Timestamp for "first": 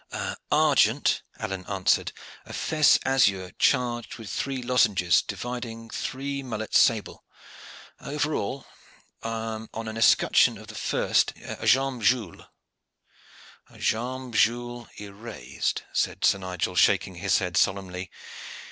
10.73-11.33